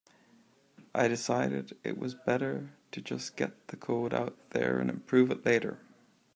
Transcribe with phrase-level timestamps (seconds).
[0.95, 5.45] I decided it was better to just get the code out there and improve it
[5.45, 5.77] later.